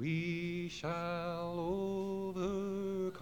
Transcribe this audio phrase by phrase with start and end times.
[0.00, 1.54] we shall
[2.34, 3.20] overcome.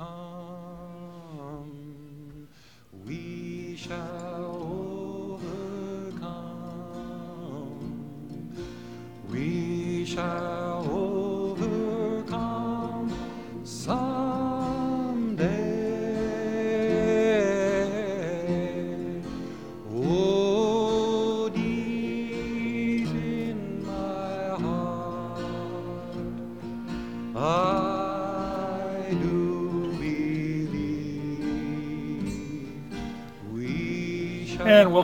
[3.04, 4.17] We shall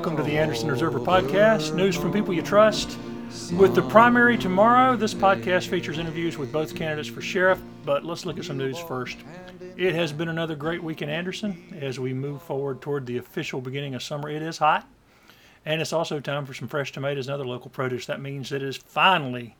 [0.05, 2.99] welcome to the Anderson Observer Podcast, news from people you trust.
[3.57, 8.27] With the primary tomorrow, this podcast features interviews with both candidates for sheriff, but let's
[8.27, 9.17] look at some news first.
[9.79, 13.63] It has been another great week in Anderson as we move forward toward the official
[13.63, 14.29] beginning of summer.
[14.29, 14.87] It is hot,
[15.65, 18.05] and it's also time for some fresh tomatoes and other local produce.
[18.05, 19.57] That means it is finally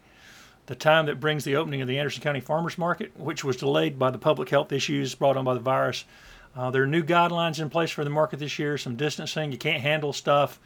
[0.67, 3.99] the time that brings the opening of the Anderson County Farmers Market, which was delayed
[3.99, 6.05] by the public health issues brought on by the virus.
[6.57, 9.51] Uh, there are new guidelines in place for the market this year, some distancing.
[9.51, 10.61] You can't handle stuff,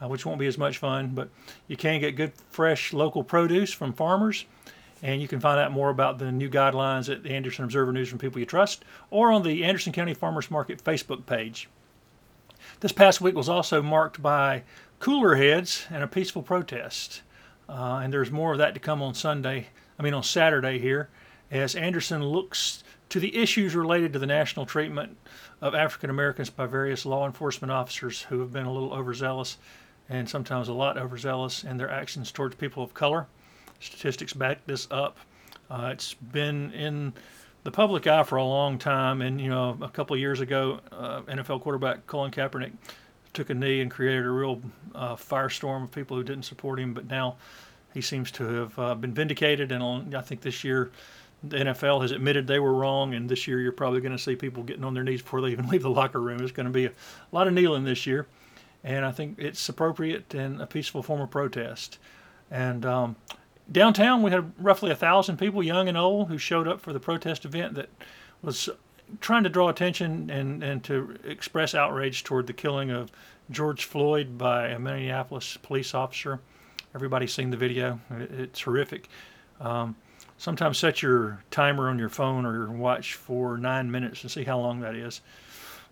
[0.00, 1.28] uh, which won't be as much fun, but
[1.66, 4.44] you can get good, fresh local produce from farmers.
[5.02, 8.08] And you can find out more about the new guidelines at the Anderson Observer News
[8.08, 11.68] from People You Trust or on the Anderson County Farmers Market Facebook page.
[12.78, 14.62] This past week was also marked by
[15.00, 17.22] cooler heads and a peaceful protest.
[17.68, 19.68] Uh, and there's more of that to come on Sunday,
[19.98, 21.08] I mean on Saturday here,
[21.50, 25.18] as Anderson looks to the issues related to the national treatment
[25.60, 29.58] of African Americans by various law enforcement officers who have been a little overzealous
[30.08, 33.26] and sometimes a lot overzealous in their actions towards people of color.
[33.80, 35.18] Statistics back this up.
[35.68, 37.12] Uh, it's been in
[37.64, 40.80] the public eye for a long time, and you know, a couple of years ago,
[40.90, 42.72] uh, NFL quarterback Colin Kaepernick
[43.34, 44.62] took a knee and created a real
[44.94, 46.94] uh, firestorm of people who didn't support him.
[46.94, 47.36] But now
[47.92, 50.90] he seems to have uh, been vindicated, and I think this year
[51.44, 54.36] the NFL has admitted they were wrong, and this year you're probably going to see
[54.36, 56.40] people getting on their knees before they even leave the locker room.
[56.40, 56.92] It's going to be a
[57.32, 58.26] lot of kneeling this year,
[58.84, 61.98] and I think it's appropriate and a peaceful form of protest.
[62.50, 63.16] And um,
[63.70, 67.00] downtown, we had roughly a thousand people, young and old, who showed up for the
[67.00, 67.88] protest event that
[68.42, 68.68] was
[69.20, 73.10] trying to draw attention and, and to express outrage toward the killing of
[73.50, 76.40] George Floyd by a Minneapolis police officer.
[76.94, 78.00] Everybody's seen the video.
[78.10, 79.08] It's horrific.
[79.60, 79.96] Um,
[80.42, 84.42] sometimes set your timer on your phone or your watch for nine minutes and see
[84.42, 85.20] how long that is.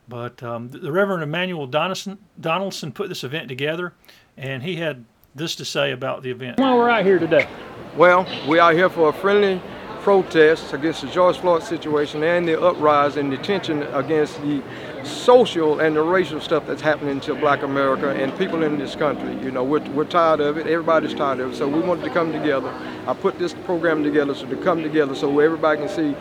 [0.08, 3.92] But um, the the Reverend Emmanuel Donaldson, Donaldson put this event together,
[4.36, 5.04] and he had
[5.36, 6.58] this to say about the event.
[6.58, 7.48] Why we're out here today?
[7.96, 9.62] Well, we are here for a friendly
[10.00, 14.62] protest against the George Floyd situation and the uprising and the tension against the
[15.04, 19.32] social and the racial stuff that's happening to black America and people in this country.
[19.44, 20.66] You know, we're, we're tired of it.
[20.66, 21.56] Everybody's tired of it.
[21.56, 22.72] So we wanted to come together.
[23.06, 26.12] I put this program together so to come together so everybody can see,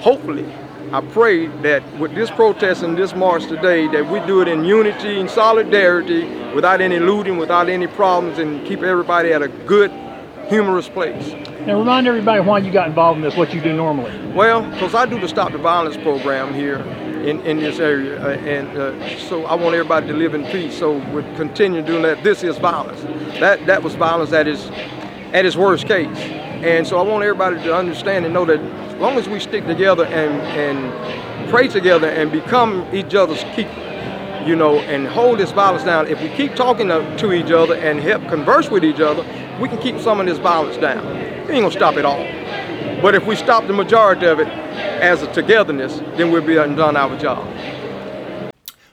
[0.00, 0.46] hopefully,
[0.92, 4.64] I pray that with this protest and this march today, that we do it in
[4.64, 6.24] unity and solidarity,
[6.54, 9.92] without any looting, without any problems, and keep everybody at a good,
[10.48, 11.32] humorous place.
[11.66, 14.10] Now remind everybody why you got involved in this, what you do normally.
[14.32, 18.30] Well, because I do the Stop the Violence program here in, in this area, uh,
[18.30, 20.76] and uh, so I want everybody to live in peace.
[20.76, 22.24] So we continue doing that.
[22.24, 23.02] This is violence.
[23.38, 24.70] That that was violence at its
[25.32, 29.00] at its worst case, and so I want everybody to understand and know that as
[29.00, 33.70] long as we stick together and and pray together and become each other's keeper,
[34.46, 36.06] you know, and hold this violence down.
[36.06, 39.22] If we keep talking to, each other and help converse with each other,
[39.60, 41.04] we can keep some of this violence down.
[41.46, 42.24] We ain't gonna stop it all.
[43.02, 46.96] But if we stop the majority of it as a togetherness, then we'll be done
[46.96, 47.46] our job.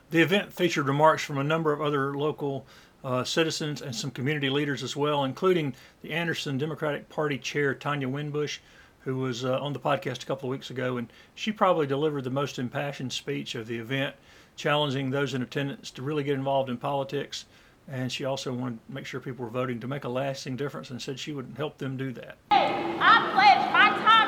[0.10, 2.66] The event featured remarks from a number of other local
[3.08, 8.10] uh, citizens and some community leaders as well, including the Anderson Democratic Party Chair Tanya
[8.10, 8.58] Winbush,
[9.00, 12.26] who was uh, on the podcast a couple of weeks ago, and she probably delivered
[12.26, 14.14] the most impassioned speech of the event,
[14.58, 17.46] challenging those in attendance to really get involved in politics.
[17.88, 20.90] And she also wanted to make sure people were voting to make a lasting difference,
[20.90, 22.36] and said she would help them do that.
[22.52, 24.27] I pledge my time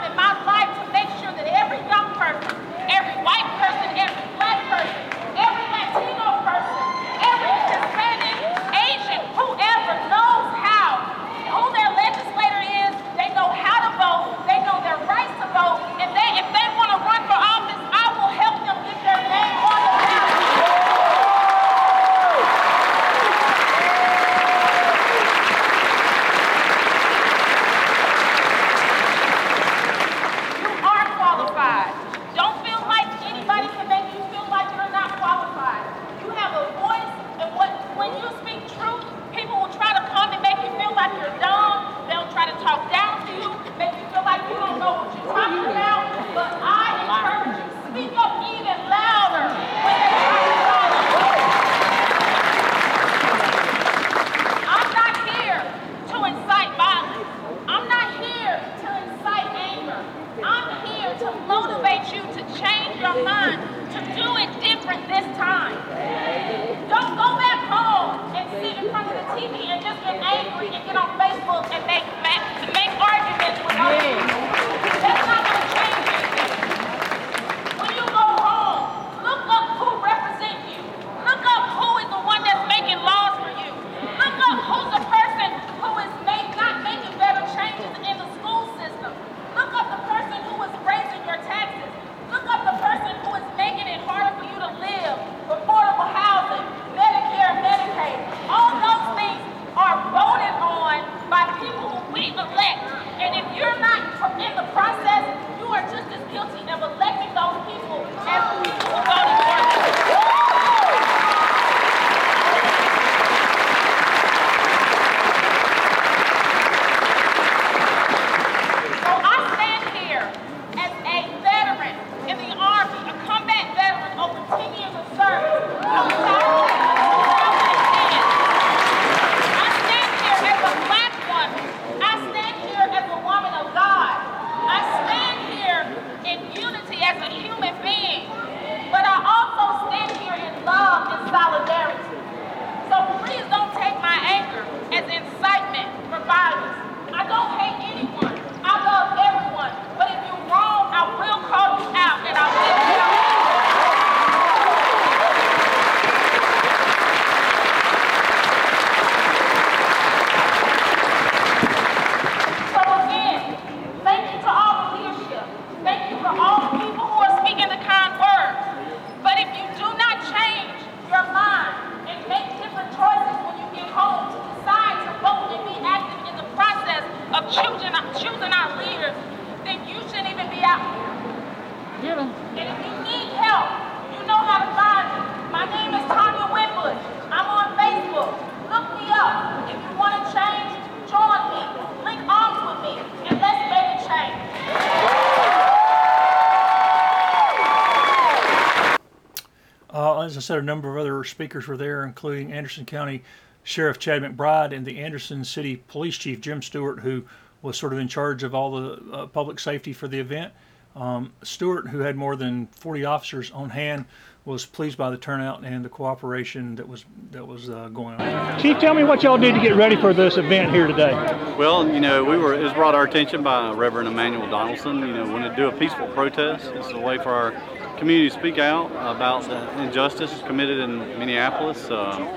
[200.49, 203.21] said, a number of other speakers were there, including Anderson County
[203.61, 207.23] Sheriff Chad McBride and the Anderson City Police Chief Jim Stewart, who
[207.61, 210.51] was sort of in charge of all the uh, public safety for the event.
[210.95, 214.05] Um, Stewart, who had more than 40 officers on hand,
[214.43, 218.59] was pleased by the turnout and the cooperation that was that was uh, going on.
[218.59, 221.13] Chief, tell me what y'all did to get ready for this event here today.
[221.59, 224.97] Well, you know, we were it was brought our attention by Reverend Emmanuel Donaldson.
[224.99, 227.51] You know, when to do a peaceful protest, it's a way for our
[227.99, 231.91] community to speak out about the injustice committed in Minneapolis.
[231.91, 232.27] Um,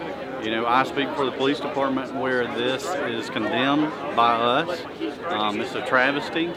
[0.43, 4.82] you know, I speak for the police department where this is condemned by us.
[5.26, 6.49] Um, it's a travesty.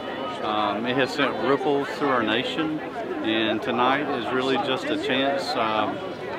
[0.42, 5.54] Um, it has sent ripples through our nation, and tonight is really just a chance.
[5.54, 5.96] Um,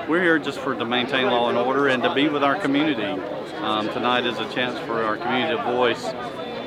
[0.09, 3.21] we're here just for to maintain law and order and to be with our community.
[3.61, 6.03] Um, tonight is a chance for our community to voice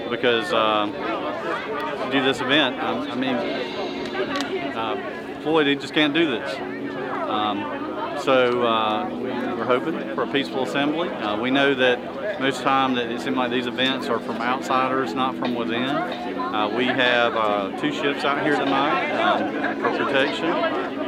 [0.08, 2.82] because um, to do this event.
[2.82, 3.34] Um, I mean,
[4.74, 6.54] uh, Floyd, he just can't do this.
[6.58, 11.08] Um, so uh, we- we're hoping for a peaceful assembly.
[11.10, 15.12] Uh, we know that most time that it seems like these events are from outsiders,
[15.14, 15.84] not from within.
[15.84, 20.50] Uh, we have uh, two ships out here tonight um, for protection.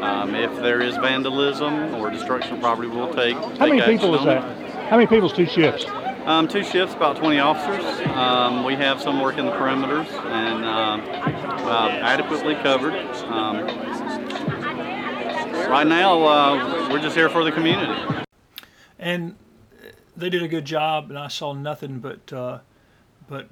[0.03, 3.35] Um, if there is vandalism or destruction of property, we'll take.
[3.37, 4.25] How take many people is it.
[4.27, 4.89] that?
[4.91, 5.87] How many people's two ships?
[6.27, 7.85] Um, two shifts, about 20 officers.
[8.11, 11.01] Um, we have some working the perimeters and um,
[11.67, 12.93] uh, adequately covered.
[13.25, 13.67] Um,
[15.69, 18.25] right now, uh, we're just here for the community.
[18.99, 19.37] and
[20.16, 22.59] they did a good job, and I saw nothing but uh,
[23.28, 23.49] but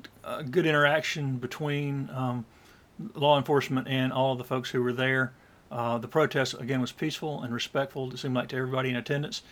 [0.50, 2.44] good interaction between um,
[3.14, 5.32] law enforcement and all of the folks who were there.
[5.70, 8.12] Uh, the protest again was peaceful and respectful.
[8.12, 9.42] It seemed like to everybody in attendance,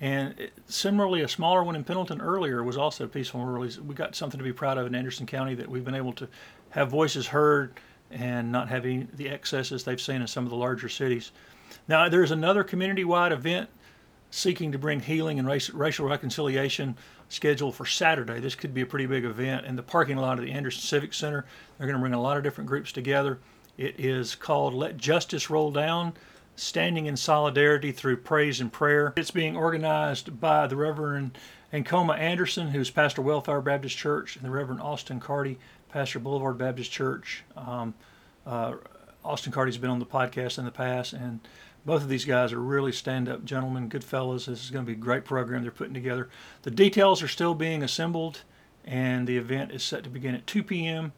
[0.00, 3.40] and similarly, a smaller one in Pendleton earlier was also peaceful.
[3.40, 5.94] We're really, we got something to be proud of in Anderson County that we've been
[5.94, 6.28] able to
[6.70, 7.78] have voices heard
[8.10, 11.32] and not having the excesses they've seen in some of the larger cities.
[11.86, 13.68] Now, there's another community-wide event
[14.30, 16.96] seeking to bring healing and race, racial reconciliation
[17.28, 18.40] scheduled for Saturday.
[18.40, 21.14] This could be a pretty big event in the parking lot of the Anderson Civic
[21.14, 21.46] Center.
[21.78, 23.38] They're going to bring a lot of different groups together.
[23.76, 26.14] It is called Let Justice Roll Down
[26.56, 29.12] Standing in Solidarity Through Praise and Prayer.
[29.16, 31.36] It's being organized by the Reverend
[31.72, 36.92] Ancoma Anderson, who's pastor Welfare Baptist Church, and the Reverend Austin Carty, pastor Boulevard Baptist
[36.92, 37.42] Church.
[37.56, 37.94] Um,
[38.46, 38.74] uh,
[39.24, 41.40] Austin Carty's been on the podcast in the past, and
[41.84, 44.46] both of these guys are really stand-up gentlemen, good fellows.
[44.46, 46.28] This is going to be a great program they're putting together.
[46.62, 48.42] The details are still being assembled,
[48.84, 51.12] and the event is set to begin at 2 p.m.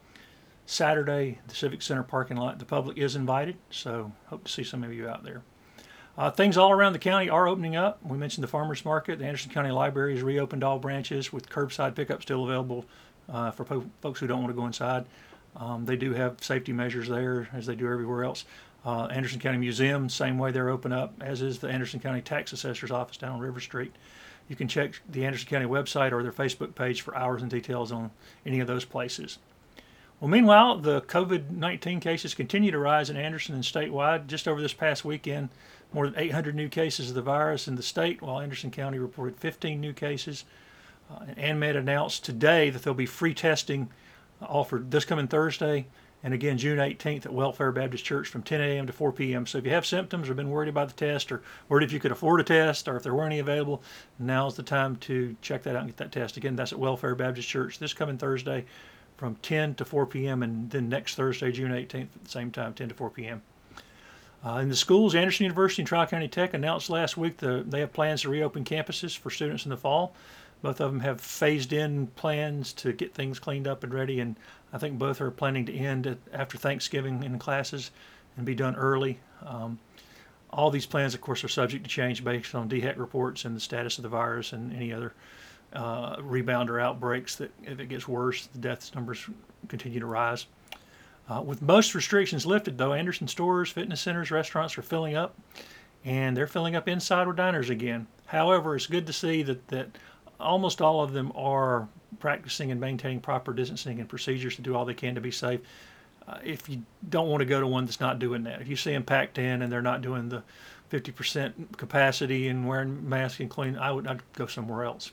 [0.67, 2.59] Saturday, the Civic Center parking lot.
[2.59, 5.43] The public is invited, so hope to see some of you out there.
[6.19, 7.99] Uh, things all around the county are opening up.
[8.03, 9.19] We mentioned the farmers market.
[9.19, 12.87] The Anderson County Library has reopened all branches with curbside pickup still available
[13.29, 15.05] uh, for po- folks who don't want to go inside.
[15.57, 18.45] Um, they do have safety measures there, as they do everywhere else.
[18.87, 22.53] Uh, Anderson County Museum, same way they're open up, as is the Anderson County Tax
[22.53, 23.93] Assessor's Office down on River Street.
[24.49, 27.91] You can check the Anderson County website or their Facebook page for hours and details
[27.91, 28.13] on
[28.47, 29.39] any of those places.
[30.21, 34.29] Well, meanwhile, the COVID 19 cases continue to rise in Anderson and statewide.
[34.29, 35.49] Just over this past weekend,
[35.93, 39.37] more than 800 new cases of the virus in the state, while Anderson County reported
[39.37, 40.45] 15 new cases.
[41.11, 43.89] Uh, ANMED announced today that there'll be free testing
[44.41, 45.87] offered this coming Thursday
[46.27, 48.87] and again June 18th at Welfare Baptist Church from 10 a.m.
[48.89, 49.47] to 4 p.m.
[49.47, 52.01] So if you have symptoms or been worried about the test or worried if you
[52.01, 53.81] could afford a test or if there weren't any available,
[54.19, 56.37] now's the time to check that out and get that test.
[56.37, 58.65] Again, that's at Welfare Baptist Church this coming Thursday
[59.17, 60.43] from 10 to 4 p.m.
[60.43, 63.41] and then next Thursday, June 18th at the same time, 10 to 4 p.m.
[64.45, 67.79] Uh, in the schools, Anderson University and Tri County Tech announced last week that they
[67.79, 70.13] have plans to reopen campuses for students in the fall.
[70.63, 74.37] Both of them have phased in plans to get things cleaned up and ready, and
[74.73, 77.91] I think both are planning to end at, after Thanksgiving in classes
[78.37, 79.21] and be done early.
[79.45, 79.79] Um,
[80.51, 83.61] all these plans, of course, are subject to change based on DHEC reports and the
[83.61, 85.13] status of the virus and any other
[85.73, 89.29] uh, rebound or outbreaks that if it gets worse, the death numbers
[89.69, 90.47] continue to rise.
[91.29, 95.37] Uh, with most restrictions lifted, though, Anderson stores, fitness centers, restaurants are filling up,
[96.05, 98.07] and they're filling up inside with diners again.
[98.27, 99.99] However, it's good to see that, that
[100.41, 101.89] almost all of them are
[102.19, 105.61] practicing and maintaining proper distancing and procedures to do all they can to be safe.
[106.29, 108.77] Uh, if you don't want to go to one that's not doing that, if you
[108.77, 110.43] see them packed in and they're not doing the
[110.91, 115.13] 50% capacity and wearing masks and clean, I would I'd go somewhere else.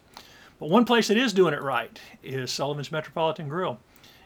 [0.60, 3.80] But one place that is doing it right is Sullivan's Metropolitan Grill.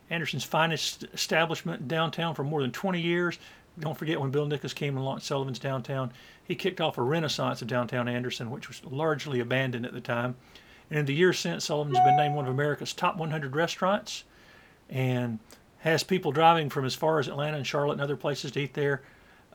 [0.09, 3.39] Anderson's finest establishment downtown for more than 20 years.
[3.79, 6.11] Don't forget when Bill Nichols came and launched Sullivan's Downtown,
[6.43, 10.35] he kicked off a renaissance of downtown Anderson, which was largely abandoned at the time.
[10.89, 14.23] And in the years since, Sullivan's been named one of America's top 100 restaurants
[14.89, 15.39] and
[15.79, 18.73] has people driving from as far as Atlanta and Charlotte and other places to eat
[18.73, 19.01] there.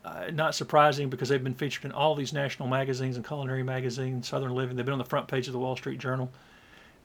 [0.04, 4.28] Uh, not surprising because they've been featured in all these national magazines and culinary magazines,
[4.28, 4.76] Southern Living.
[4.76, 6.30] They've been on the front page of the Wall Street Journal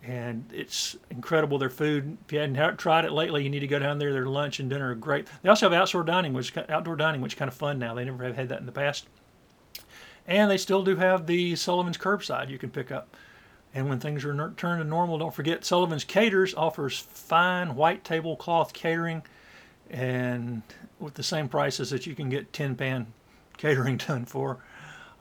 [0.04, 1.58] and it's incredible.
[1.58, 4.14] Their food, if you hadn't tried it lately, you need to go down there.
[4.14, 5.28] Their lunch and dinner are great.
[5.42, 7.94] They also have outdoor dining, which outdoor dining, which is kind of fun now.
[7.94, 9.08] They never have had that in the past,
[10.28, 13.16] and they still do have the Sullivan's curbside you can pick up.
[13.74, 18.74] And when things are returned to normal, don't forget Sullivan's Caters offers fine white tablecloth
[18.74, 19.22] catering,
[19.90, 20.64] and
[21.00, 23.08] with the same prices that you can get tin pan
[23.58, 24.60] catering done for.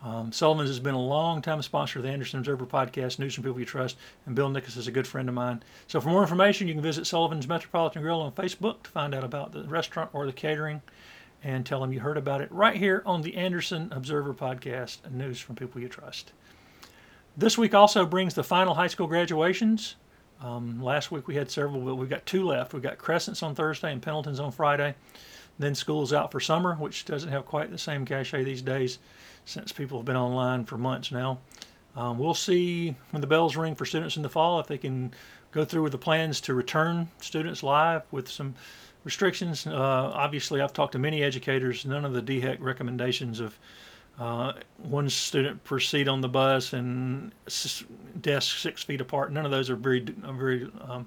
[0.03, 3.45] Um, Sullivan's has been a long time sponsor of the Anderson Observer podcast, News from
[3.45, 5.63] People You Trust, and Bill Nichols is a good friend of mine.
[5.89, 9.25] So for more information, you can visit Sullivan's Metropolitan Grill on Facebook to find out
[9.25, 10.83] about the restaurant or the catering
[11.43, 15.41] and tell them you heard about it right here on the Anderson Observer podcast, News
[15.41, 16.33] from People You Trust.
[17.39, 19.97] This week also brings the final high school graduations.
[20.41, 22.73] Um, last week we had several, but we've got two left.
[22.73, 24.95] We've got Crescents on Thursday and Pendleton's on Friday.
[25.59, 28.99] Then school's out for summer, which doesn't have quite the same cachet these days
[29.45, 31.39] since people have been online for months now.
[31.95, 35.13] Um, we'll see when the bells ring for students in the fall if they can
[35.53, 38.55] go through with the plans to return students live with some
[39.05, 39.67] restrictions.
[39.67, 41.85] Uh, obviously, I've talked to many educators.
[41.85, 43.59] None of the DHEC recommendations of
[44.19, 47.33] uh, one student per seat on the bus and
[48.21, 49.33] desks six feet apart.
[49.33, 51.07] None of those are very, very um,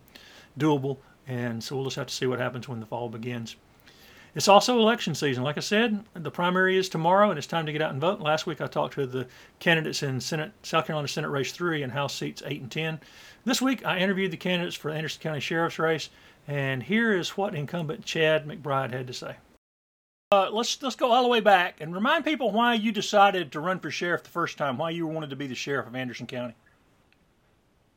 [0.60, 0.98] doable.
[1.28, 3.56] And so we'll just have to see what happens when the fall begins.
[4.36, 5.44] It's also election season.
[5.44, 8.20] Like I said, the primary is tomorrow, and it's time to get out and vote.
[8.20, 9.28] Last week I talked to the
[9.60, 13.00] candidates in Senate, South Carolina Senate Race 3 and House seats 8 and 10.
[13.46, 16.10] This week I interviewed the candidates for the Anderson County Sheriff's race,
[16.48, 19.36] and here is what incumbent Chad McBride had to say.
[20.32, 23.60] Uh, let's let's go all the way back and remind people why you decided to
[23.60, 24.78] run for sheriff the first time.
[24.78, 26.54] Why you wanted to be the sheriff of Anderson County.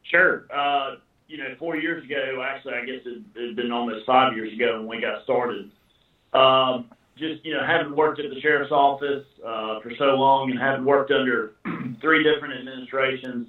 [0.05, 0.47] Sure.
[0.51, 0.95] Uh,
[1.29, 4.79] you know, four years ago, actually, I guess it had been almost five years ago
[4.79, 5.71] when we got started.
[6.33, 6.87] Um,
[7.19, 10.87] just you know, having worked at the sheriff's office uh, for so long and having
[10.87, 11.53] worked under
[12.01, 13.49] three different administrations,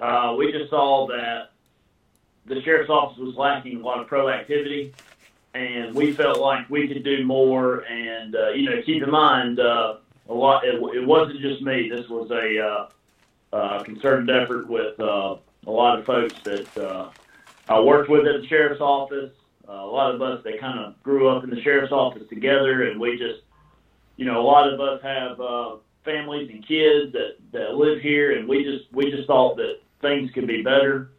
[0.00, 1.52] uh, we just saw that
[2.46, 4.94] the sheriff's office was lacking a lot of proactivity,
[5.54, 7.80] and we felt like we could do more.
[7.80, 9.96] And uh, you know, keep in mind, uh,
[10.28, 10.64] a lot.
[10.64, 11.88] It, it wasn't just me.
[11.88, 17.10] This was a uh, uh, concerted effort with uh, a lot of folks that uh,
[17.68, 19.32] I worked with at the sheriff's office.
[19.68, 22.88] Uh, a lot of us that kind of grew up in the sheriff's office together,
[22.88, 23.40] and we just,
[24.16, 28.36] you know, a lot of us have uh, families and kids that that live here,
[28.36, 31.10] and we just we just thought that things could be better,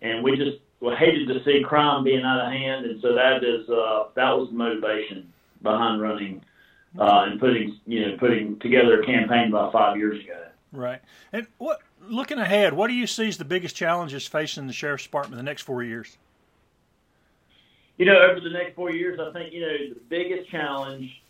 [0.00, 3.44] and we just well, hated to see crime being out of hand, and so that
[3.44, 5.32] is uh, that was the motivation
[5.62, 6.42] behind running
[6.98, 10.42] uh, and putting you know putting together a campaign about five years ago.
[10.72, 11.00] Right.
[11.32, 15.04] And what looking ahead, what do you see as the biggest challenges facing the sheriff's
[15.04, 16.16] department in the next four years?
[17.98, 21.20] You know, over the next four years, I think you know the biggest challenge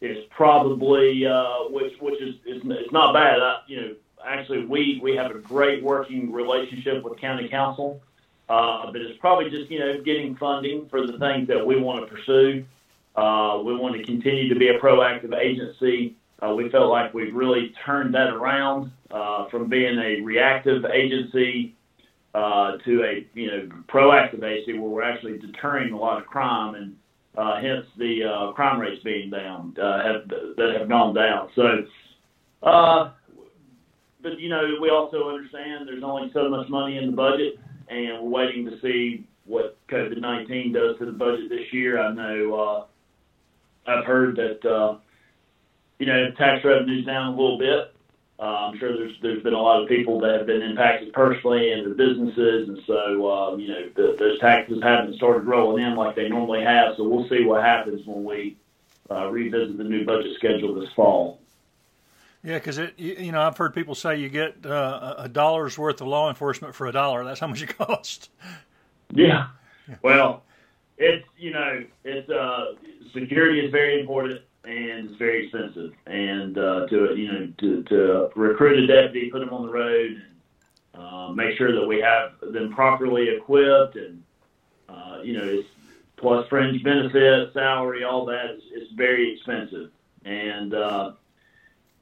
[0.00, 3.40] is probably uh, which which is, is it's not bad.
[3.40, 8.00] I, you know, actually, we we have a great working relationship with county council,
[8.48, 12.00] uh, but it's probably just you know getting funding for the things that we want
[12.00, 12.64] to pursue.
[13.16, 16.14] Uh, we want to continue to be a proactive agency.
[16.42, 21.74] Uh, we felt like we've really turned that around uh, from being a reactive agency
[22.34, 26.74] uh, to a you know proactive agency where we're actually deterring a lot of crime
[26.74, 26.94] and
[27.36, 31.48] uh, hence the crime rates being down have that have gone down.
[31.56, 31.86] So,
[34.22, 38.22] but you know we also understand there's only so much money in the budget, and
[38.22, 42.00] we're waiting to see what COVID nineteen does to the budget this year.
[42.00, 44.98] I know uh, I've heard that uh,
[45.98, 47.92] you know tax revenue's down a little bit.
[48.38, 51.72] Uh, I'm sure there's there's been a lot of people that have been impacted personally
[51.72, 55.96] and their businesses, and so uh, you know the, those taxes haven't started rolling in
[55.96, 56.96] like they normally have.
[56.96, 58.56] So we'll see what happens when we
[59.10, 61.40] uh, revisit the new budget schedule this fall.
[62.46, 66.00] Yeah, because it you, know I've heard people say you get uh, a dollar's worth
[66.00, 67.24] of law enforcement for a dollar.
[67.24, 68.28] That's how much it costs.
[69.12, 69.48] Yeah.
[70.00, 70.44] Well,
[70.96, 72.74] it's you know it's uh,
[73.12, 75.92] security is very important and it's very expensive.
[76.06, 80.22] And uh, to you know to, to recruit a deputy, put them on the road,
[80.94, 84.22] and uh, make sure that we have them properly equipped, and
[84.88, 85.68] uh, you know it's
[86.16, 88.50] plus fringe benefits, salary, all that.
[88.50, 89.90] It's, it's very expensive,
[90.24, 91.12] and uh,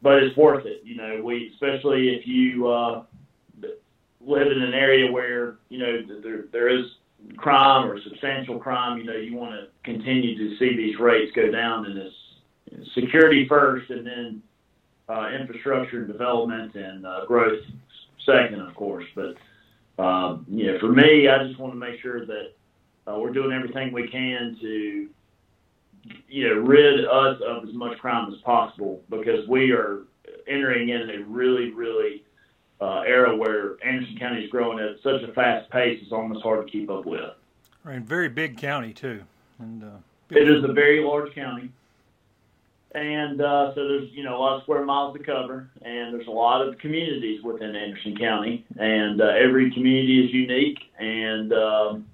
[0.05, 0.83] but it's worth it.
[0.85, 3.05] You know, we especially if you uh,
[4.21, 6.85] live in an area where you know there there is
[7.39, 8.99] crime or substantial crime.
[8.99, 13.47] You know, you want to continue to see these rates go down, and it's security
[13.49, 14.43] first, and then
[15.09, 17.63] uh, infrastructure and development and uh, growth
[18.27, 19.07] second, of course.
[19.15, 22.53] But um, you know, for me, I just want to make sure that
[23.07, 25.09] uh, we're doing everything we can to
[26.29, 30.03] you know rid us of as much crime as possible because we are
[30.47, 32.23] entering in a really, really
[32.81, 36.67] uh, era where Anderson County is growing at such a fast pace; it's almost hard
[36.67, 37.31] to keep up with.
[37.83, 39.23] Right, very big county too,
[39.59, 39.97] and uh,
[40.31, 41.71] it is a very large county
[42.95, 46.29] and uh, so there's you know a lot of square miles to cover, and there's
[46.29, 52.07] a lot of communities within Anderson County, and uh, every community is unique, and um,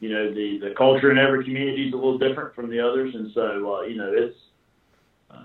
[0.00, 3.14] you know the the culture in every community is a little different from the others,
[3.14, 4.36] and so uh, you know it's
[5.30, 5.44] uh,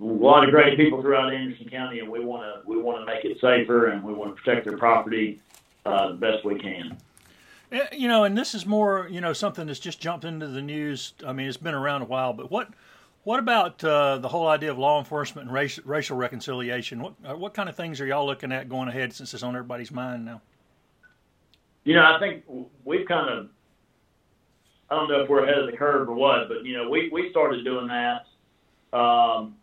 [0.00, 3.06] a lot of great people throughout Anderson County, and we want to we want to
[3.06, 5.40] make it safer, and we want to protect their property
[5.86, 6.96] uh, the best we can.
[7.92, 11.12] You know, and this is more, you know, something that's just jumped into the news.
[11.26, 12.70] I mean, it's been around a while, but what
[13.24, 17.00] what about uh, the whole idea of law enforcement and race, racial reconciliation?
[17.00, 19.54] What uh, what kind of things are y'all looking at going ahead since it's on
[19.54, 20.40] everybody's mind now?
[21.84, 22.44] You know, I think
[22.84, 23.48] we've kind of
[24.90, 27.10] I don't know if we're ahead of the curve or what, but you know, we
[27.12, 28.96] we started doing that.
[28.96, 29.54] Um,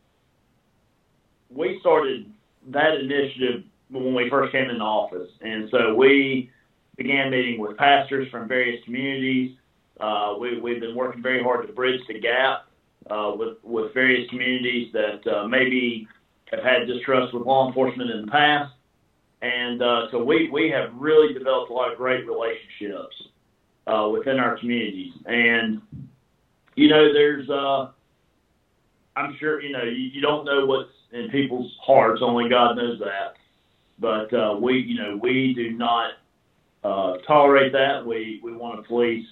[1.50, 2.32] we started
[2.70, 6.52] that initiative when we first came into office, and so we
[6.98, 9.58] began meeting with pastors from various communities.
[10.00, 12.68] Uh, we, we've been working very hard to bridge the gap
[13.10, 16.08] uh, with with various communities that uh, maybe
[16.52, 18.74] have had distrust with law enforcement in the past,
[19.42, 23.16] and uh, so we we have really developed a lot of great relationships
[23.88, 25.82] uh, within our communities, and
[26.76, 27.92] you know there's uh,
[29.16, 33.00] I'm sure you know you, you don't know what's in people's hearts, only God knows
[33.00, 33.36] that,
[34.00, 36.12] but uh, we you know we do not
[36.84, 38.06] uh, tolerate that.
[38.06, 39.26] We we want to police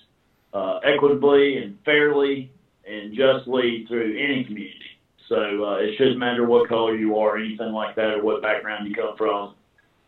[0.53, 2.51] uh, equitably and fairly
[2.87, 4.79] and justly through any community.
[5.29, 8.41] So uh, it shouldn't matter what color you are, or anything like that, or what
[8.41, 9.55] background you come from.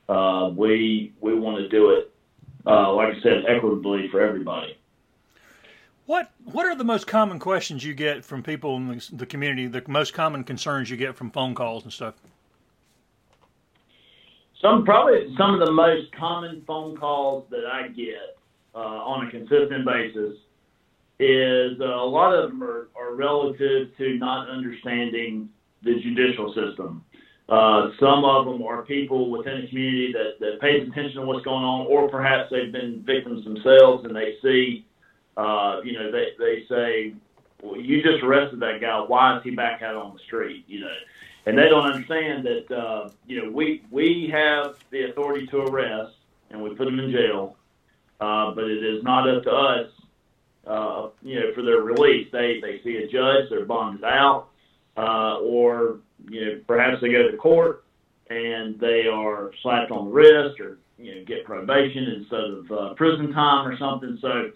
[0.08, 2.14] Uh, we we want to do it,
[2.66, 4.78] uh, like I said, equitably for everybody.
[6.06, 9.68] What What are the most common questions you get from people in the, the community?
[9.68, 12.16] The most common concerns you get from phone calls and stuff.
[14.62, 18.38] Some probably some of the most common phone calls that I get
[18.74, 20.38] uh, on a consistent basis
[21.20, 25.50] is uh, a lot of them are, are relative to not understanding
[25.82, 27.05] the judicial system.
[27.48, 31.46] Uh, some of them are people within a community that, that pays attention to what's
[31.46, 34.86] going on, or perhaps they've been victims themselves and they see,
[35.38, 37.14] uh, you know, they, they say,
[37.62, 39.00] well, you just arrested that guy.
[39.00, 40.66] Why is he back out on the street?
[40.68, 40.96] You know,
[41.46, 46.16] and they don't understand that, uh, you know, we, we have the authority to arrest
[46.50, 47.56] and we put them in jail
[48.20, 49.90] uh, but it is not up to us,
[50.68, 52.28] uh, you know, for their release.
[52.32, 54.48] They they see a judge, they're bonded out,
[54.98, 56.00] uh, or
[56.30, 57.86] you know, perhaps they go to court
[58.30, 62.94] and they are slapped on the wrist or you know get probation instead of uh,
[62.96, 64.18] prison time or something.
[64.22, 64.52] So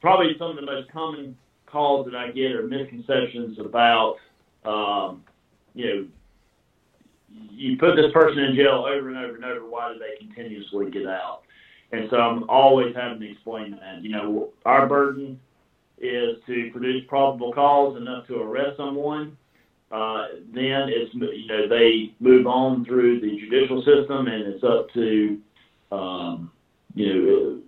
[0.00, 4.16] probably some of the most common calls that I get are misconceptions about
[4.64, 5.22] um,
[5.74, 6.06] you know
[7.50, 9.68] you put this person in jail over and over and over.
[9.68, 11.42] Why do they continuously get out?
[11.92, 14.02] And so I'm always having to explain that.
[14.02, 15.38] You know, our burden
[15.98, 19.36] is to produce probable cause enough to arrest someone
[19.92, 24.90] uh, then it's you know they move on through the judicial system, and it's up
[24.94, 25.38] to
[25.92, 26.50] um,
[26.94, 27.60] you know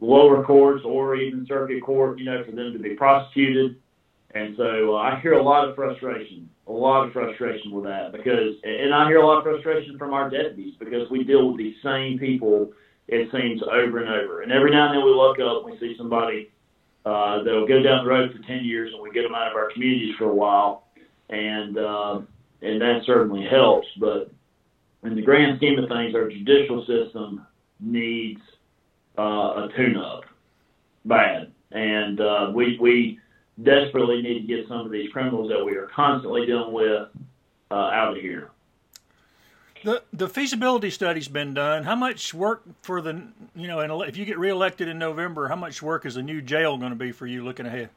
[0.00, 3.76] lower courts or even circuit court, you know, for them to be prosecuted.
[4.34, 8.12] And so uh, I hear a lot of frustration, a lot of frustration with that
[8.12, 11.58] because, and I hear a lot of frustration from our deputies because we deal with
[11.58, 12.72] these same people,
[13.08, 14.42] it seems, over and over.
[14.42, 16.50] And every now and then we look up and we see somebody
[17.04, 19.56] uh, that'll go down the road for 10 years and we get them out of
[19.56, 20.84] our communities for a while
[21.30, 22.20] and uh,
[22.62, 23.86] and that certainly helps.
[23.98, 24.30] But
[25.02, 27.46] in the grand scheme of things, our judicial system
[27.78, 28.40] needs
[29.18, 30.24] uh, a tune-up
[31.04, 33.18] bad, and uh, we we
[33.62, 37.08] desperately need to get some of these criminals that we are constantly dealing with
[37.70, 38.50] uh, out of here.
[39.82, 41.84] The the feasibility study's been done.
[41.84, 43.22] How much work for the
[43.56, 46.76] you know, if you get reelected in November, how much work is the new jail
[46.76, 47.88] going to be for you looking ahead?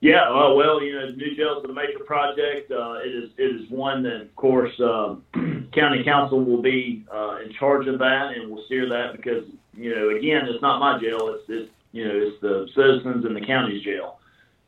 [0.00, 2.70] Yeah, uh, well, you know, new jail is a major project.
[2.70, 5.16] Uh, it is it is one that, of course, uh,
[5.72, 9.94] county council will be uh, in charge of that and will steer that because, you
[9.94, 11.34] know, again, it's not my jail.
[11.34, 14.18] It's it's you know, it's the citizens in the county's jail.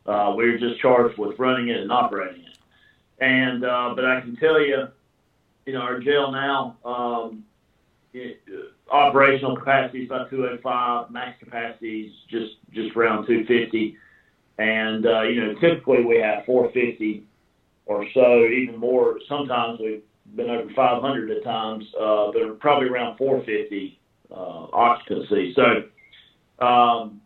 [0.05, 2.59] Uh, we're just charged with running it and operating it.
[3.21, 4.89] And uh, but I can tell you,
[5.67, 6.77] you know, our jail now.
[6.85, 7.45] Um,
[8.13, 8.41] it,
[8.91, 11.13] operational capacity is about 205.
[11.13, 13.97] Max capacity is just just around 250
[14.61, 17.25] and, uh, you know, typically we have 450
[17.87, 19.19] or so, even more.
[19.27, 20.03] Sometimes we've
[20.37, 23.99] been over 500 at times, uh, but probably around 450
[24.31, 25.55] uh, occupancy.
[25.57, 27.23] So, um,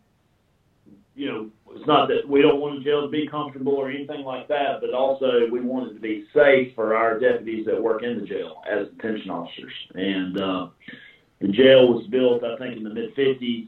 [1.13, 4.23] you know, it's not that we don't want the jail to be comfortable or anything
[4.23, 8.01] like that, but also we want it to be safe for our deputies that work
[8.01, 9.73] in the jail as detention officers.
[9.93, 10.67] And uh,
[11.41, 13.67] the jail was built, I think, in the mid 50s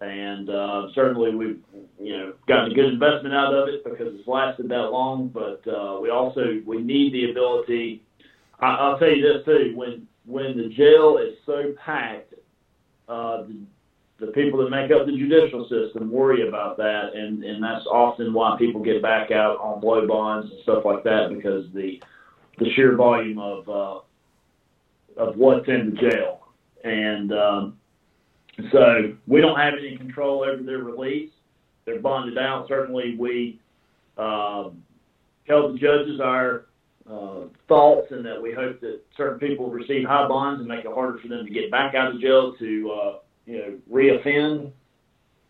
[0.00, 1.60] and uh, certainly we've
[1.98, 5.28] you know gotten a good investment out of it because it's lasted that long.
[5.28, 8.02] But uh, we also we need the ability.
[8.60, 12.34] I, I'll tell you this too: when when the jail is so packed,
[13.08, 13.60] uh, the,
[14.26, 18.32] the people that make up the judicial system worry about that, and and that's often
[18.32, 22.00] why people get back out on blow bonds and stuff like that because the
[22.58, 24.00] the sheer volume of uh,
[25.20, 26.48] of what's in the jail
[26.84, 27.32] and.
[27.32, 27.76] Um,
[28.72, 31.30] so we don't have any control over their release.
[31.84, 32.68] They're bonded out.
[32.68, 33.60] Certainly, we
[34.16, 34.82] um,
[35.46, 36.66] tell the judges our
[37.10, 40.92] uh, thoughts and that we hope that certain people receive high bonds and make it
[40.92, 44.72] harder for them to get back out of jail to uh, you know reoffend.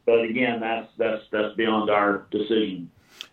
[0.06, 2.90] But again, that's that's that's beyond our decision.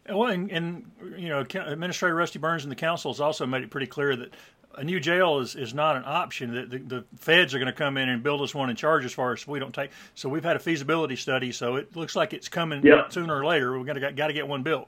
[0.10, 3.70] Well, and, and, you know, Administrator Rusty Burns and the council has also made it
[3.70, 4.34] pretty clear that
[4.78, 6.54] a new jail is, is not an option.
[6.54, 9.06] The, the, the feds are going to come in and build us one and charge
[9.06, 9.48] us for us.
[9.48, 9.92] We don't take.
[10.16, 11.52] So we've had a feasibility study.
[11.52, 13.12] So it looks like it's coming yep.
[13.12, 13.72] sooner or later.
[13.72, 14.88] We're going to got to get one built.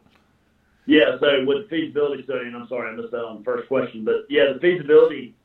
[0.85, 1.17] Yeah.
[1.19, 4.05] So with the feasibility study, and I'm sorry I missed that on the first question,
[4.05, 5.35] but yeah, the feasibility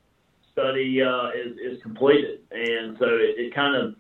[0.53, 3.97] study uh, is is completed, and so it, it kind of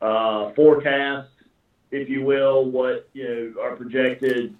[0.00, 1.30] uh, forecasts,
[1.90, 3.24] if you will, what you
[3.54, 4.54] know our projected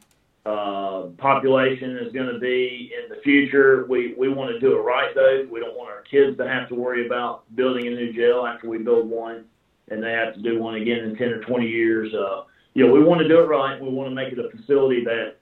[0.46, 3.84] uh, population is going to be in the future.
[3.88, 5.46] We we want to do it right though.
[5.50, 8.68] We don't want our kids to have to worry about building a new jail after
[8.68, 9.44] we build one,
[9.88, 12.14] and they have to do one again in ten or twenty years.
[12.14, 13.80] Uh, you know, we want to do it right.
[13.80, 15.36] We want to make it a facility that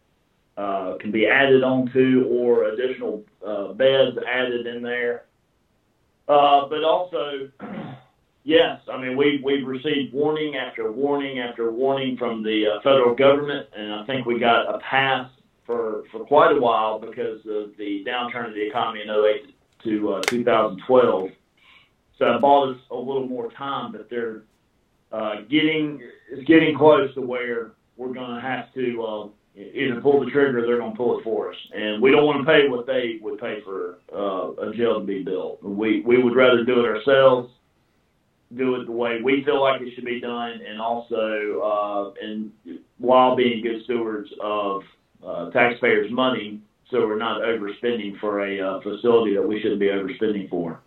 [0.61, 5.26] uh, can be added onto or additional uh, beds added in there.
[6.26, 7.48] Uh, but also
[8.48, 13.14] Yes, I mean we we've received warning after warning after warning from the uh, federal
[13.14, 15.30] government, and I think we got a pass
[15.66, 20.12] for for quite a while because of the downturn of the economy in 08 to
[20.14, 21.28] uh, 2012.
[22.18, 24.44] So it bought us a little more time, but they're
[25.12, 26.00] uh, getting
[26.32, 30.61] it's getting close to where we're going to have to uh, either pull the trigger
[30.61, 31.56] or they're going to pull it for us.
[31.74, 35.04] And we don't want to pay what they would pay for uh, a jail to
[35.04, 35.62] be built.
[35.62, 37.52] We we would rather do it ourselves
[38.56, 42.52] do it the way we feel like it should be done, and also uh, and
[42.98, 44.82] while being good stewards of
[45.24, 49.88] uh, taxpayers' money, so we're not overspending for a uh, facility that we shouldn't be
[49.88, 50.80] overspending for.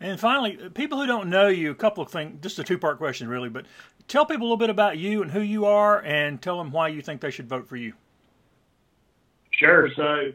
[0.00, 2.98] And finally, people who don't know you, a couple of things, just a two part
[2.98, 3.64] question, really, but
[4.06, 6.88] tell people a little bit about you and who you are and tell them why
[6.88, 7.94] you think they should vote for you.
[9.52, 9.88] Sure.
[9.96, 10.32] So,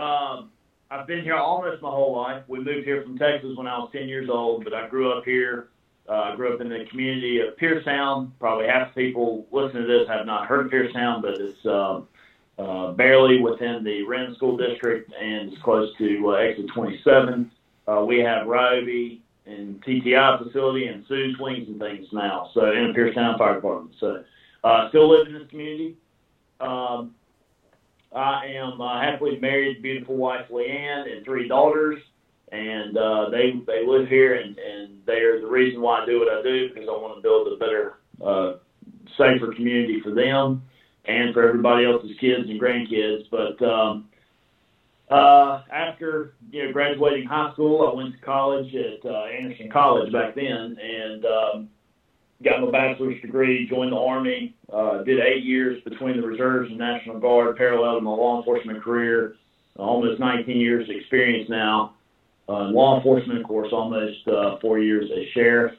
[0.00, 0.50] um,
[0.90, 2.42] I've been here almost my whole life.
[2.48, 5.24] We moved here from Texas when I was 10 years old, but I grew up
[5.24, 5.68] here.
[6.08, 8.32] Uh, I grew up in the community of Piercetown.
[8.40, 12.00] Probably half the people listening to this have not heard of Piercetown, but it's uh,
[12.58, 17.52] uh, barely within the Wren School District and it's close to uh, exit 27.
[17.86, 22.50] Uh, we have Ryobi and TTI facility and Sue's Wings and things now.
[22.52, 23.94] So, in the Piercetown Fire Department.
[24.00, 24.24] So,
[24.64, 25.96] uh, still live in this community.
[26.60, 27.14] Um,
[28.14, 32.00] I am uh, happily married beautiful wife Leanne and three daughters,
[32.50, 36.18] and uh, they they live here, and and they are the reason why I do
[36.18, 38.54] what I do because I want to build a better, uh,
[39.16, 40.62] safer community for them
[41.04, 43.24] and for everybody else's kids and grandkids.
[43.30, 44.08] But um,
[45.08, 50.12] uh, after you know graduating high school, I went to college at uh, Anderson College
[50.12, 51.68] back then, and um,
[52.42, 56.78] got my bachelor's degree, joined the Army, uh, did eight years between the Reserves and
[56.78, 59.36] National Guard, parallel to my law enforcement career.
[59.76, 61.94] Almost 19 years experience now
[62.50, 65.72] uh, law enforcement, of course, almost uh, four years as sheriff.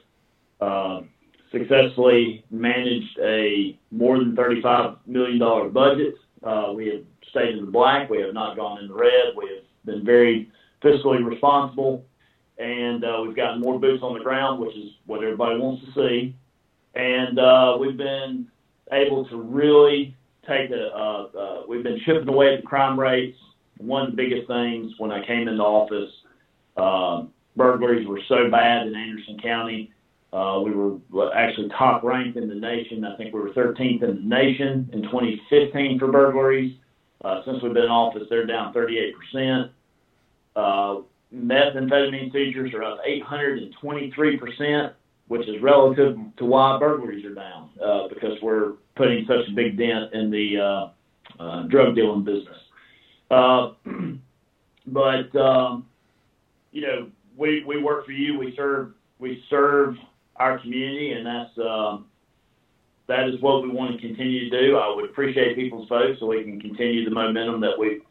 [0.60, 1.02] Uh,
[1.50, 5.38] successfully managed a more than $35 million
[5.70, 6.14] budget.
[6.42, 8.08] Uh, we have stayed in the black.
[8.08, 9.34] We have not gone in the red.
[9.36, 10.50] We have been very
[10.82, 12.06] fiscally responsible.
[12.58, 15.92] And uh, we've gotten more boots on the ground, which is what everybody wants to
[15.92, 16.34] see
[16.94, 18.46] and uh, we've been
[18.92, 20.88] able to really take a.
[20.94, 23.38] Uh, uh, we've been chipping away at the crime rates.
[23.78, 26.10] One of the biggest things when I came into office,
[26.76, 27.24] uh,
[27.56, 29.92] burglaries were so bad in Anderson County.
[30.32, 33.04] Uh, we were actually top ranked in the nation.
[33.04, 36.76] I think we were 13th in the nation in 2015 for burglaries.
[37.22, 39.70] Uh, since we've been in office, they're down 38%.
[40.56, 41.02] Uh,
[41.34, 44.92] methamphetamine seizures are up 823%
[45.32, 49.78] which is relative to why burglaries are down uh, because we're putting such a big
[49.78, 52.58] dent in the uh, uh, drug dealing business.
[53.30, 53.70] Uh,
[54.88, 55.86] but um,
[56.70, 58.38] you know, we we work for you.
[58.38, 59.94] We serve we serve
[60.36, 62.04] our community, and that's um,
[63.08, 64.76] that is what we want to continue to do.
[64.76, 68.02] I would appreciate people's votes so we can continue the momentum that we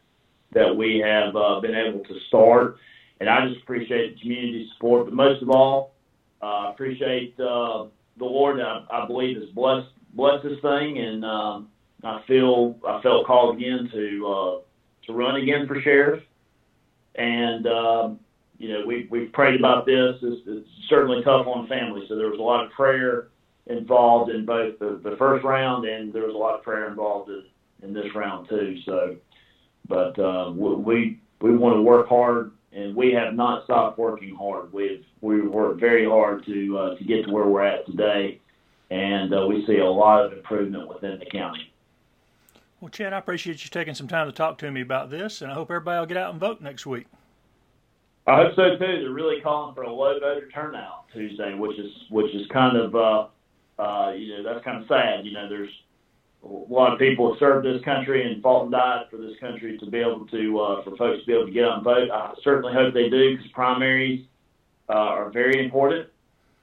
[0.53, 2.77] that we have uh, been able to start.
[3.19, 5.93] And I just appreciate the community support, but most of all,
[6.41, 7.85] uh, appreciate uh,
[8.17, 8.59] the Lord.
[8.59, 11.69] I, I believe has blessed blessed this thing, and um,
[12.03, 14.59] I feel I felt called again to uh,
[15.07, 16.23] to run again for sheriff.
[17.15, 18.19] And um,
[18.57, 20.15] you know, we we've prayed about this.
[20.21, 23.27] It's, it's certainly tough on family, so there was a lot of prayer
[23.67, 27.29] involved in both the, the first round, and there was a lot of prayer involved
[27.29, 27.43] in,
[27.83, 28.77] in this round too.
[28.85, 29.15] So,
[29.87, 34.71] but uh, we we want to work hard and we have not stopped working hard.
[34.71, 38.39] We've we've worked very hard to uh, to get to where we're at today,
[38.89, 41.71] and uh, we see a lot of improvement within the county.
[42.79, 45.51] Well, Chad, I appreciate you taking some time to talk to me about this, and
[45.51, 47.05] I hope everybody will get out and vote next week.
[48.25, 48.77] I hope so too.
[48.79, 52.95] They're really calling for a low voter turnout Tuesday, which is which is kind of
[52.95, 53.27] uh,
[53.81, 55.25] uh, you know that's kind of sad.
[55.25, 55.69] You know, there's
[56.43, 59.77] a lot of people have served this country and fought and died for this country
[59.77, 62.09] to be able to uh, for folks to be able to get out and vote.
[62.09, 64.25] I certainly hope they do because primaries
[64.89, 66.09] uh, are very important,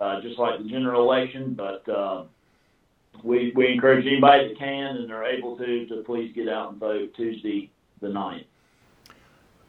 [0.00, 1.54] uh, just like the general election.
[1.54, 2.24] But uh,
[3.22, 6.80] we we encourage anybody that can and are able to to please get out and
[6.80, 8.44] vote Tuesday the 9th.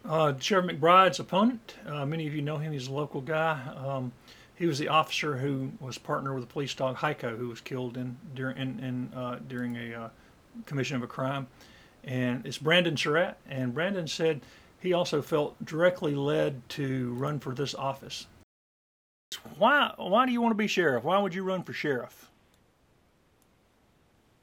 [0.06, 2.72] Uh, Sheriff McBride's opponent, uh, many of you know him.
[2.72, 3.60] He's a local guy.
[3.76, 4.12] Um,
[4.60, 7.96] he was the officer who was partner with the police dog Heiko, who was killed
[7.96, 10.10] in during in, in uh, during a uh,
[10.66, 11.48] commission of a crime.
[12.04, 14.42] And it's Brandon Surratt, and Brandon said
[14.82, 18.28] he also felt directly led to run for this office.
[19.58, 21.06] Why why do you want to be sheriff?
[21.06, 22.30] Why would you run for sheriff?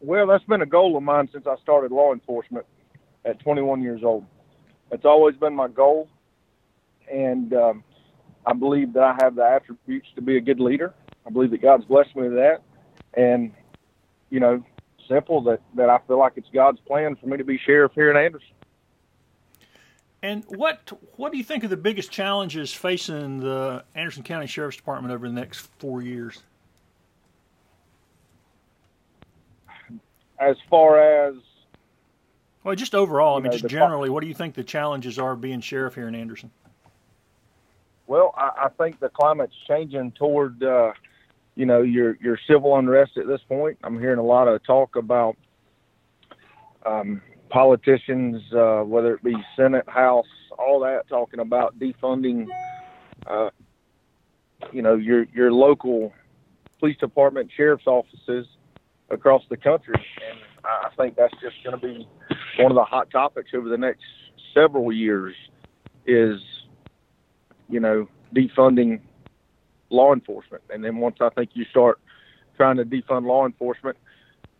[0.00, 2.64] Well, that's been a goal of mine since I started law enforcement
[3.26, 4.24] at 21 years old.
[4.90, 6.08] It's always been my goal,
[7.10, 7.84] and um,
[8.46, 10.94] I believe that I have the attributes to be a good leader.
[11.26, 12.62] I believe that God's blessed me with that.
[13.14, 13.52] And,
[14.30, 14.62] you know,
[15.08, 18.10] simple that, that I feel like it's God's plan for me to be sheriff here
[18.10, 18.48] in Anderson.
[20.22, 24.76] And what what do you think are the biggest challenges facing the Anderson County Sheriff's
[24.76, 26.42] Department over the next four years?
[30.40, 31.34] As far as
[32.64, 35.36] well, just overall, I mean, know, just generally, what do you think the challenges are
[35.36, 36.50] being sheriff here in Anderson?
[38.06, 40.92] Well, I, I think the climate's changing toward, uh,
[41.54, 43.78] you know, your your civil unrest at this point.
[43.82, 45.36] I'm hearing a lot of talk about
[46.84, 50.26] um, politicians, uh, whether it be Senate, House,
[50.58, 52.46] all that, talking about defunding
[53.26, 53.50] uh,
[54.72, 56.12] you know, your your local
[56.78, 58.46] police department, sheriff's offices
[59.10, 59.94] across the country.
[60.28, 62.08] And I think that's just going to be
[62.58, 64.02] one of the hot topics over the next
[64.54, 65.34] several years
[66.06, 66.40] is,
[67.68, 69.00] you know, defunding
[69.90, 70.62] law enforcement.
[70.70, 71.98] And then once I think you start
[72.56, 73.96] trying to defund law enforcement,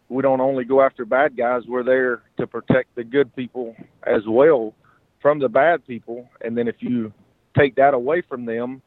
[0.08, 4.22] we don't only go after bad guys, we're there to protect the good people as
[4.28, 4.74] well
[5.20, 6.28] from the bad people.
[6.42, 7.12] And then if you
[7.58, 8.82] take that away from them,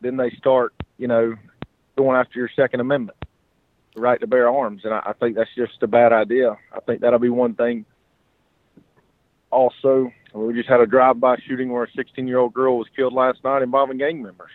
[0.00, 1.34] then they start, you know,
[1.96, 3.18] going after your Second Amendment,
[3.96, 4.82] right to bear arms.
[4.84, 6.56] And I, I think that's just a bad idea.
[6.72, 7.84] I think that'll be one thing.
[9.50, 13.62] Also, we just had a drive-by shooting where a 16-year-old girl was killed last night
[13.62, 14.50] involving gang members.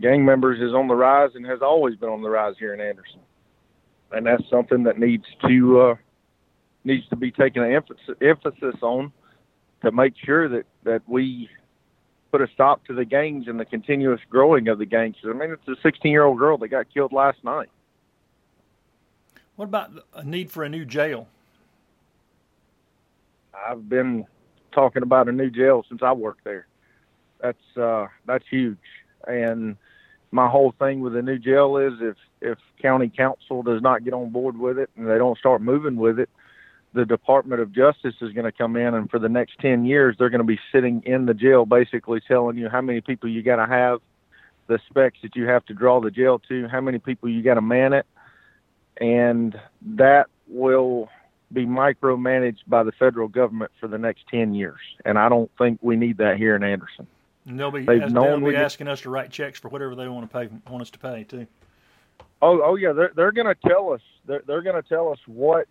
[0.00, 2.80] Gang members is on the rise and has always been on the rise here in
[2.80, 3.20] Anderson,
[4.10, 5.94] and that's something that needs to uh,
[6.82, 9.12] needs to be taken an emphasis, emphasis on
[9.82, 11.48] to make sure that that we
[12.32, 15.14] put a stop to the gangs and the continuous growing of the gangs.
[15.24, 17.68] I mean, it's a 16 year old girl that got killed last night.
[19.54, 21.28] What about a need for a new jail?
[23.54, 24.26] I've been
[24.74, 26.66] talking about a new jail since I worked there.
[27.40, 28.78] That's uh, that's huge,
[29.26, 29.76] and
[30.34, 34.12] my whole thing with the new jail is if if county council does not get
[34.12, 36.28] on board with it and they don't start moving with it,
[36.92, 40.16] the Department of Justice is going to come in and for the next 10 years
[40.18, 43.42] they're going to be sitting in the jail basically telling you how many people you
[43.42, 44.00] got to have,
[44.66, 47.54] the specs that you have to draw the jail to, how many people you got
[47.54, 48.06] to man it,
[48.98, 51.08] and that will
[51.52, 54.80] be micromanaged by the federal government for the next 10 years.
[55.04, 57.06] And I don't think we need that here in Anderson.
[57.46, 60.08] And they'll be, They've as- they'll be asking us to write checks for whatever they
[60.08, 61.46] want to pay want us to pay too.
[62.40, 65.18] Oh, oh yeah, they're they're going to tell us they're they're going to tell us
[65.26, 65.66] what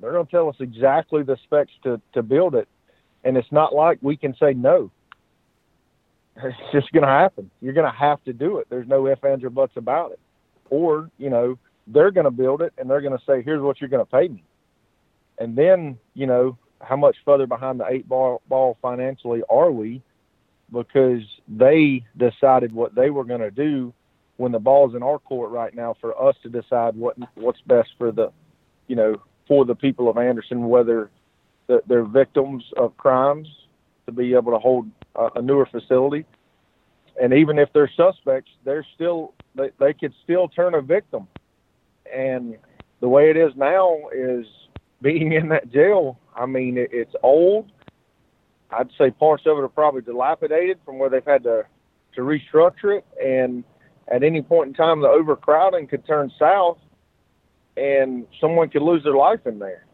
[0.00, 2.68] they're going to tell us exactly the specs to to build it,
[3.24, 4.90] and it's not like we can say no.
[6.36, 7.50] It's just going to happen.
[7.62, 8.66] You're going to have to do it.
[8.68, 10.20] There's no ifs ands or buts about it.
[10.68, 13.80] Or you know they're going to build it and they're going to say here's what
[13.80, 14.42] you're going to pay me,
[15.38, 20.02] and then you know how much further behind the eight ball ball financially are we?
[20.72, 23.92] Because they decided what they were going to do
[24.36, 27.90] when the ball's in our court right now for us to decide what what's best
[27.98, 28.30] for the
[28.86, 31.10] you know for the people of Anderson whether
[31.66, 33.48] the, they're victims of crimes
[34.06, 36.24] to be able to hold a, a newer facility.
[37.20, 41.28] And even if they're suspects they're still they, they could still turn a victim.
[42.14, 42.56] And
[43.00, 44.46] the way it is now is
[45.02, 47.70] being in that jail I mean it, it's old
[48.70, 51.64] I'd say parts of it are probably dilapidated from where they've had to
[52.14, 53.64] to restructure it and
[54.08, 56.78] at any point in time the overcrowding could turn south
[57.76, 59.84] and someone could lose their life in there.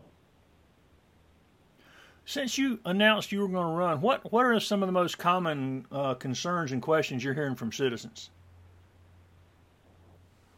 [2.25, 5.19] Since you announced you were going to run, what what are some of the most
[5.19, 8.31] common uh, concerns and questions you're hearing from citizens?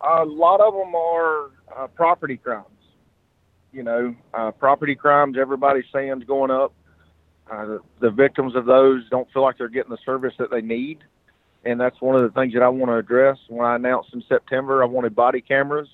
[0.02, 2.66] A lot of them are uh, property crimes.
[3.74, 6.72] You know, uh, property crimes, everybody's saying is going up.
[7.50, 10.62] Uh, the, the victims of those don't feel like they're getting the service that they
[10.62, 11.00] need.
[11.64, 13.36] And that's one of the things that I want to address.
[13.48, 15.88] When I announced in September I wanted body cameras,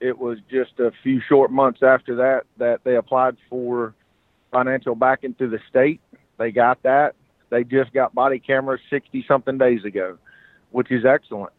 [0.00, 3.94] it was just a few short months after that that they applied for
[4.50, 6.00] financial backing through the state.
[6.38, 7.14] They got that.
[7.50, 10.18] They just got body cameras 60 something days ago,
[10.70, 11.52] which is excellent.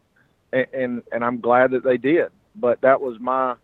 [0.52, 2.28] And, and and I'm glad that they did.
[2.56, 3.54] But that was my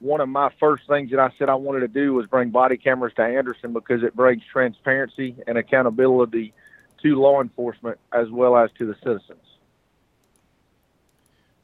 [0.00, 2.76] one of my first things that I said I wanted to do was bring body
[2.76, 6.52] cameras to Anderson because it brings transparency and accountability
[7.02, 9.38] to law enforcement as well as to the citizens.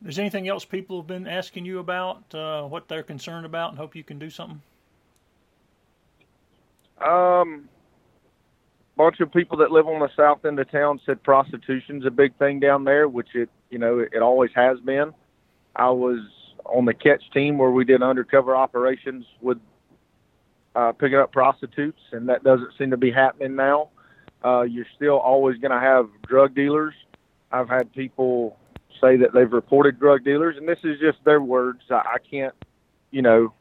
[0.07, 3.71] Is there anything else people have been asking you about, uh, what they're concerned about,
[3.71, 4.61] and hope you can do something?
[7.01, 7.69] Um,
[8.97, 12.37] bunch of people that live on the south end of town said prostitution's a big
[12.37, 15.13] thing down there, which it you know it, it always has been.
[15.75, 16.21] I was
[16.69, 19.59] on the catch team where we did undercover operations with
[20.75, 23.89] uh, picking up prostitutes, and that doesn't seem to be happening now.
[24.45, 26.95] Uh, you're still always going to have drug dealers.
[27.51, 28.59] I've had people
[29.01, 31.81] say that they've reported drug dealers, and this is just their words.
[31.91, 32.55] I, I can't,
[33.11, 33.53] you know,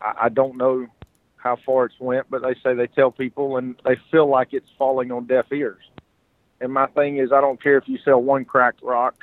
[0.00, 0.86] I, I don't know
[1.36, 4.68] how far it's went, but they say they tell people and they feel like it's
[4.78, 5.82] falling on deaf ears.
[6.60, 9.16] And my thing is, I don't care if you sell one cracked rock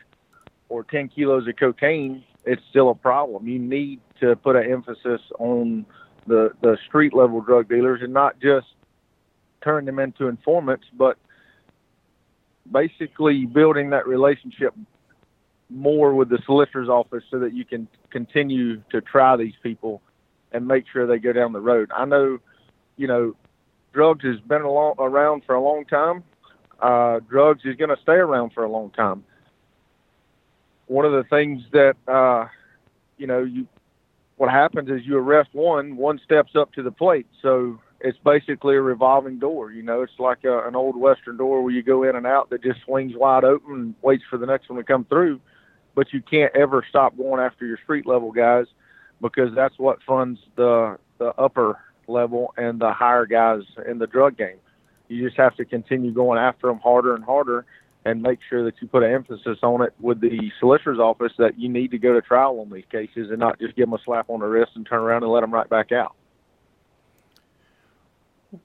[0.68, 3.48] or 10 kilos of cocaine, it's still a problem.
[3.48, 5.86] You need to put an emphasis on
[6.26, 8.66] the, the street level drug dealers and not just
[9.64, 11.18] turn them into informants, but
[12.72, 14.74] basically building that relationship
[15.70, 20.02] more with the solicitor's office so that you can continue to try these people
[20.52, 21.92] and make sure they go down the road.
[21.96, 22.40] I know,
[22.98, 23.36] you know,
[23.94, 26.24] drugs has been along, around for a long time.
[26.80, 29.24] Uh, drugs is going to stay around for a long time.
[30.90, 32.48] One of the things that uh,
[33.18, 33.68] you know you
[34.38, 37.28] what happens is you arrest one, one steps up to the plate.
[37.42, 39.72] So it's basically a revolving door.
[39.72, 42.50] You know, it's like a, an old western door where you go in and out
[42.50, 45.42] that just swings wide open and waits for the next one to come through.
[45.94, 48.66] But you can't ever stop going after your street level guys
[49.22, 51.78] because that's what funds the the upper
[52.08, 54.58] level and the higher guys in the drug game.
[55.10, 57.66] You just have to continue going after them harder and harder
[58.06, 61.60] and make sure that you put an emphasis on it with the solicitor's office that
[61.60, 64.04] you need to go to trial on these cases and not just give them a
[64.06, 66.16] slap on the wrist and turn around and let them right back out.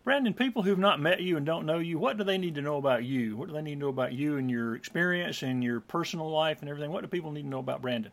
[0.03, 2.62] Brandon, people who've not met you and don't know you, what do they need to
[2.62, 3.37] know about you?
[3.37, 6.61] What do they need to know about you and your experience and your personal life
[6.61, 6.91] and everything?
[6.91, 8.12] What do people need to know about Brandon?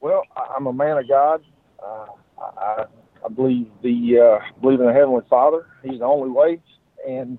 [0.00, 1.44] Well, I'm a man of God.
[1.80, 2.06] Uh,
[2.40, 2.84] I,
[3.24, 5.66] I believe the uh, believe in the Heavenly Father.
[5.84, 6.60] He's the only way,
[7.08, 7.38] and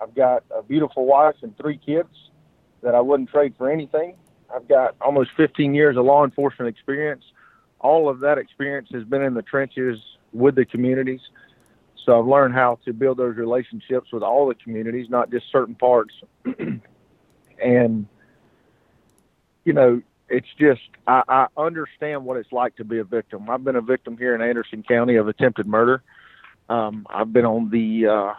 [0.00, 2.08] I've got a beautiful wife and three kids
[2.82, 4.16] that I wouldn't trade for anything.
[4.54, 7.24] I've got almost 15 years of law enforcement experience.
[7.80, 9.98] All of that experience has been in the trenches
[10.32, 11.20] with the communities.
[12.04, 15.74] So I've learned how to build those relationships with all the communities, not just certain
[15.74, 16.14] parts.
[17.62, 18.06] and,
[19.64, 23.50] you know, it's just, I, I understand what it's like to be a victim.
[23.50, 26.02] I've been a victim here in Anderson County of attempted murder.
[26.68, 28.34] Um, I've been on the, uh,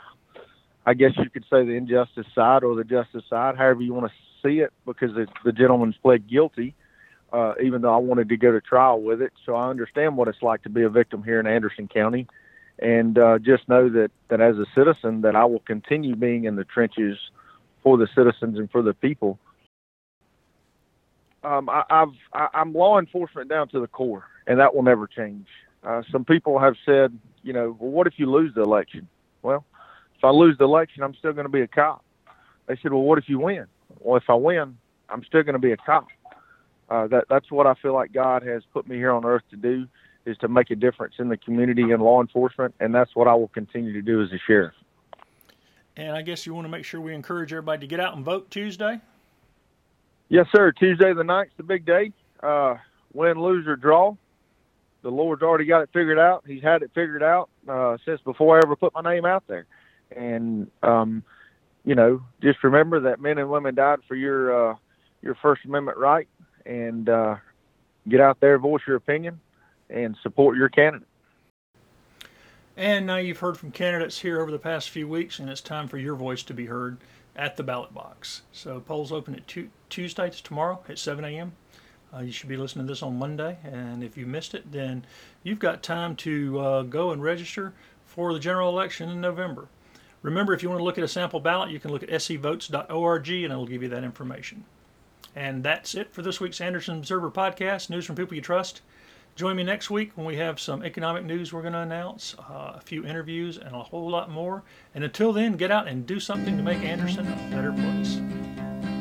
[0.92, 4.12] I guess you could say the injustice side or the justice side, however you want
[4.12, 4.14] to
[4.44, 6.76] see it, because it, the gentleman's pled guilty,
[7.32, 9.32] uh, even though I wanted to go to trial with it.
[9.46, 12.28] So I understand what it's like to be a victim here in Anderson County
[12.82, 16.56] and uh, just know that that as a citizen that I will continue being in
[16.56, 17.18] the trenches
[17.84, 19.40] for the citizens and for the people.
[21.44, 25.08] Um, I, I've I, I'm law enforcement down to the core, and that will never
[25.08, 25.48] change.
[25.84, 29.08] Uh, some people have said, you know, well, what if you lose the election?
[29.42, 29.66] Well,
[30.22, 32.06] if I lose the election, I'm still going to be a cop.
[32.68, 33.66] They said, well, what if you win?
[34.02, 34.78] Well, if I win,
[35.10, 36.10] I'm still going to be a cop.
[36.92, 39.56] Uh, that that's what I feel like God has put me here on earth to
[39.56, 39.88] do
[40.28, 43.34] is to make a difference in the community and law enforcement, and that's what I
[43.34, 44.76] will continue to do as a sheriff.
[45.98, 48.24] And I guess you want to make sure we encourage everybody to get out and
[48.24, 49.02] vote Tuesday.
[50.30, 50.72] Yes, sir.
[50.72, 52.12] Tuesday the ninth, the big day.
[52.44, 52.76] Uh,
[53.12, 54.16] win, lose, or draw.
[55.02, 56.44] The Lord's already got it figured out.
[56.46, 59.66] He's had it figured out uh, since before I ever put my name out there.
[60.16, 61.24] And um,
[61.86, 64.76] you know, just remember that men and women died for your uh,
[65.22, 66.28] your First Amendment right,
[66.66, 67.36] and uh,
[68.08, 69.40] get out there, voice your opinion,
[69.90, 71.08] and support your candidate.
[72.78, 75.88] And now you've heard from candidates here over the past few weeks, and it's time
[75.88, 76.98] for your voice to be heard
[77.36, 78.42] at the ballot box.
[78.52, 81.54] So polls open at tu- Tuesday, tomorrow at 7 a.m.
[82.14, 85.06] Uh, you should be listening to this on Monday, and if you missed it, then
[85.44, 87.74] you've got time to uh, go and register
[88.06, 89.68] for the general election in November.
[90.22, 93.30] Remember, if you want to look at a sample ballot, you can look at scvotes.org,
[93.30, 94.66] and it'll give you that information.
[95.36, 98.82] And that's it for this week's Anderson Observer podcast, news from people you trust.
[99.36, 102.74] Join me next week when we have some economic news we're going to announce, uh,
[102.76, 104.62] a few interviews, and a whole lot more.
[104.94, 108.20] And until then, get out and do something to make Anderson a better place.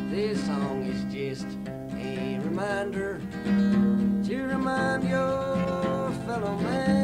[0.08, 1.46] This song is just
[1.96, 3.20] a reminder
[4.24, 6.99] to remind your fellow man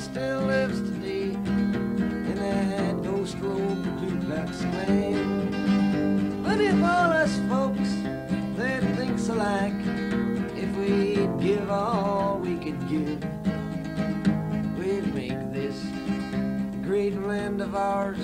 [0.00, 6.42] still lives today in that ghost road duplex land.
[6.42, 7.90] But if all us folks
[8.56, 9.74] that thinks alike,
[10.56, 13.22] if we'd give all we could give,
[14.78, 15.78] we'd make this
[16.82, 18.18] great land of ours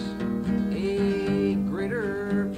[0.72, 2.48] a greater